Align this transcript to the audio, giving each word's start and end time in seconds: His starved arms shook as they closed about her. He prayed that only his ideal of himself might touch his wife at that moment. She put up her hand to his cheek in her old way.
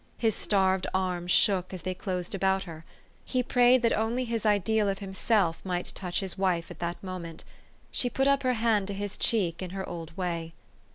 His 0.17 0.33
starved 0.33 0.87
arms 0.95 1.29
shook 1.31 1.71
as 1.75 1.83
they 1.83 1.93
closed 1.93 2.33
about 2.33 2.63
her. 2.63 2.85
He 3.23 3.43
prayed 3.43 3.83
that 3.83 3.93
only 3.93 4.25
his 4.25 4.47
ideal 4.47 4.89
of 4.89 4.97
himself 4.97 5.63
might 5.63 5.91
touch 5.93 6.21
his 6.21 6.39
wife 6.39 6.71
at 6.71 6.79
that 6.79 7.03
moment. 7.03 7.43
She 7.91 8.09
put 8.09 8.27
up 8.27 8.41
her 8.41 8.53
hand 8.53 8.87
to 8.87 8.95
his 8.95 9.15
cheek 9.15 9.61
in 9.61 9.69
her 9.69 9.87
old 9.87 10.17
way. 10.17 10.53